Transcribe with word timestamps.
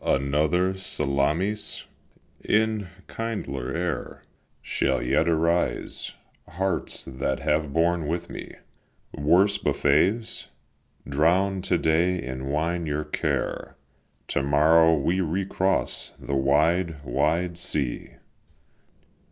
Another 0.03 0.73
Salamis 0.73 1.85
in 2.43 2.87
kindlier 3.07 3.71
air 3.71 4.23
Shall 4.63 4.99
yet 4.99 5.29
arise. 5.29 6.15
Hearts, 6.49 7.03
that 7.03 7.39
have 7.41 7.71
borne 7.71 8.07
with 8.07 8.27
me 8.27 8.55
Worse 9.15 9.59
buffets! 9.59 10.47
drown 11.07 11.61
to 11.61 11.77
day 11.77 12.19
in 12.19 12.47
wine 12.47 12.87
your 12.87 13.03
care; 13.05 13.75
To 14.29 14.41
morrow 14.41 14.97
we 14.97 15.21
recross 15.21 16.13
the 16.17 16.33
wide, 16.35 17.03
wide 17.03 17.59
sea!" 17.59 18.13